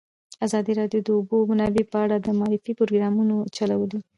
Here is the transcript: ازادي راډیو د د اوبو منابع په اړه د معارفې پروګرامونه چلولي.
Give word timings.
ازادي 0.45 0.73
راډیو 0.79 0.99
د 1.01 1.05
د 1.07 1.09
اوبو 1.17 1.37
منابع 1.51 1.83
په 1.91 1.97
اړه 2.03 2.15
د 2.19 2.27
معارفې 2.39 2.71
پروګرامونه 2.79 3.35
چلولي. 3.55 3.99